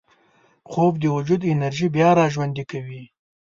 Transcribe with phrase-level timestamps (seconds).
[0.71, 3.03] خوب د وجود انرژي بیا راژوندي کوي